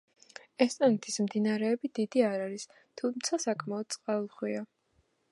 ესტონეთის 0.65 1.17
მდინარეები 1.25 1.91
დიდი 1.99 2.23
არ 2.29 2.41
არის, 2.45 2.65
თუმცა 3.01 3.39
საკმაოდ 3.43 3.93
წყალუხვია. 3.97 4.65